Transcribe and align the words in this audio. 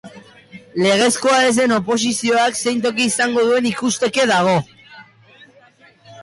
Legezkoa 0.83 1.35
ez 1.49 1.51
den 1.57 1.75
oposizioak 1.75 2.57
zein 2.63 2.81
toki 2.87 3.07
izango 3.11 3.45
duen 3.51 3.69
ikusteke 3.73 4.27
dago. 4.33 4.57